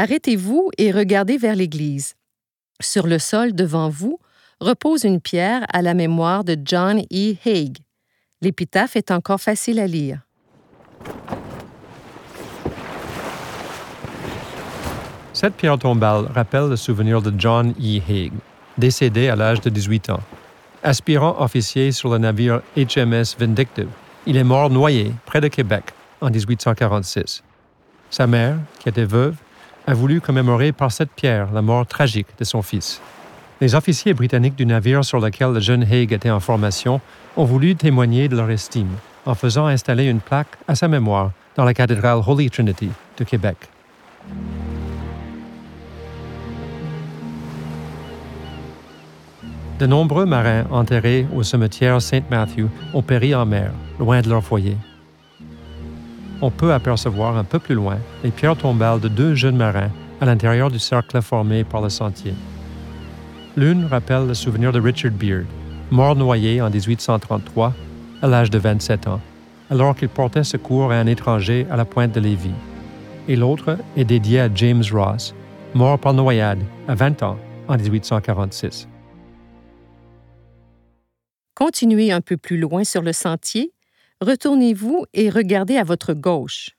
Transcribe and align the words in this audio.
Arrêtez-vous 0.00 0.70
et 0.78 0.92
regardez 0.92 1.36
vers 1.36 1.54
l'église. 1.54 2.14
Sur 2.80 3.06
le 3.06 3.18
sol 3.18 3.52
devant 3.52 3.90
vous 3.90 4.18
repose 4.58 5.04
une 5.04 5.20
pierre 5.20 5.66
à 5.70 5.82
la 5.82 5.92
mémoire 5.92 6.42
de 6.42 6.56
John 6.64 7.00
E. 7.12 7.34
Haig. 7.44 7.76
L'épitaphe 8.40 8.96
est 8.96 9.10
encore 9.10 9.42
facile 9.42 9.78
à 9.78 9.86
lire. 9.86 10.22
Cette 15.34 15.52
pierre 15.56 15.78
tombale 15.78 16.28
rappelle 16.34 16.70
le 16.70 16.76
souvenir 16.76 17.20
de 17.20 17.38
John 17.38 17.74
E. 17.78 18.00
Haig, 18.08 18.32
décédé 18.78 19.28
à 19.28 19.36
l'âge 19.36 19.60
de 19.60 19.68
18 19.68 20.08
ans. 20.08 20.22
Aspirant 20.82 21.42
officier 21.42 21.92
sur 21.92 22.08
le 22.08 22.16
navire 22.16 22.62
HMS 22.74 23.36
Vindictive, 23.38 23.90
il 24.24 24.38
est 24.38 24.44
mort 24.44 24.70
noyé 24.70 25.12
près 25.26 25.42
de 25.42 25.48
Québec 25.48 25.92
en 26.22 26.30
1846. 26.30 27.42
Sa 28.08 28.26
mère, 28.26 28.56
qui 28.78 28.88
était 28.88 29.04
veuve, 29.04 29.36
a 29.86 29.94
voulu 29.94 30.20
commémorer 30.20 30.72
par 30.72 30.92
cette 30.92 31.10
pierre 31.10 31.52
la 31.52 31.62
mort 31.62 31.86
tragique 31.86 32.28
de 32.38 32.44
son 32.44 32.62
fils. 32.62 33.00
Les 33.60 33.74
officiers 33.74 34.14
britanniques 34.14 34.56
du 34.56 34.66
navire 34.66 35.04
sur 35.04 35.20
lequel 35.20 35.52
le 35.52 35.60
jeune 35.60 35.82
Haig 35.82 36.12
était 36.12 36.30
en 36.30 36.40
formation 36.40 37.00
ont 37.36 37.44
voulu 37.44 37.74
témoigner 37.76 38.28
de 38.28 38.36
leur 38.36 38.50
estime 38.50 38.96
en 39.26 39.34
faisant 39.34 39.66
installer 39.66 40.04
une 40.04 40.20
plaque 40.20 40.56
à 40.66 40.74
sa 40.74 40.88
mémoire 40.88 41.32
dans 41.56 41.64
la 41.64 41.74
cathédrale 41.74 42.20
Holy 42.26 42.50
Trinity 42.50 42.90
de 43.18 43.24
Québec. 43.24 43.56
De 49.78 49.86
nombreux 49.86 50.26
marins 50.26 50.64
enterrés 50.70 51.26
au 51.34 51.42
cimetière 51.42 52.02
Saint 52.02 52.22
Matthew 52.30 52.66
ont 52.92 53.02
péri 53.02 53.34
en 53.34 53.46
mer, 53.46 53.72
loin 53.98 54.20
de 54.20 54.28
leur 54.28 54.44
foyer. 54.44 54.76
On 56.42 56.50
peut 56.50 56.72
apercevoir 56.72 57.36
un 57.36 57.44
peu 57.44 57.58
plus 57.58 57.74
loin 57.74 57.98
les 58.24 58.30
pierres 58.30 58.56
tombales 58.56 59.00
de 59.00 59.08
deux 59.08 59.34
jeunes 59.34 59.56
marins 59.56 59.90
à 60.20 60.26
l'intérieur 60.26 60.70
du 60.70 60.78
cercle 60.78 61.20
formé 61.20 61.64
par 61.64 61.82
le 61.82 61.88
sentier. 61.88 62.34
L'une 63.56 63.84
rappelle 63.84 64.26
le 64.26 64.34
souvenir 64.34 64.72
de 64.72 64.80
Richard 64.80 65.12
Beard, 65.12 65.44
mort 65.90 66.16
noyé 66.16 66.62
en 66.62 66.70
1833 66.70 67.74
à 68.22 68.26
l'âge 68.26 68.50
de 68.50 68.58
27 68.58 69.08
ans, 69.08 69.20
alors 69.70 69.94
qu'il 69.94 70.08
portait 70.08 70.44
secours 70.44 70.92
à 70.92 70.96
un 70.96 71.06
étranger 71.06 71.66
à 71.70 71.76
la 71.76 71.84
pointe 71.84 72.12
de 72.12 72.20
Lévis. 72.20 72.54
Et 73.28 73.36
l'autre 73.36 73.76
est 73.96 74.04
dédiée 74.04 74.40
à 74.40 74.48
James 74.54 74.84
Ross, 74.92 75.34
mort 75.74 75.98
par 75.98 76.14
noyade 76.14 76.60
à 76.88 76.94
20 76.94 77.22
ans 77.22 77.38
en 77.68 77.76
1846. 77.76 78.88
Continuez 81.54 82.10
un 82.10 82.20
peu 82.20 82.36
plus 82.36 82.56
loin 82.56 82.84
sur 82.84 83.02
le 83.02 83.12
sentier, 83.12 83.72
retournez-vous 84.20 85.04
et 85.14 85.30
regardez 85.30 85.76
à 85.76 85.84
votre 85.84 86.14
gauche. 86.14 86.70